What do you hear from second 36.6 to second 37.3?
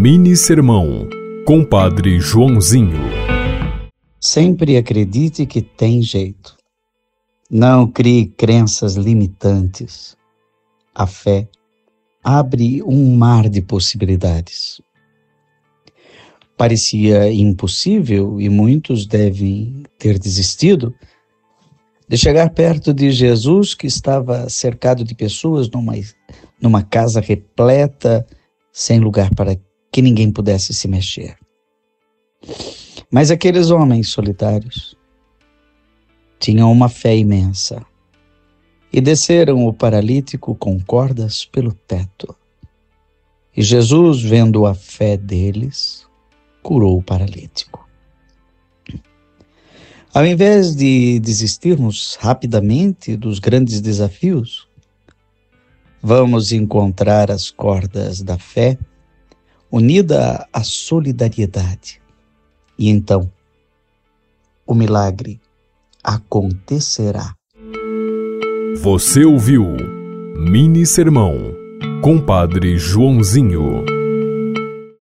uma fé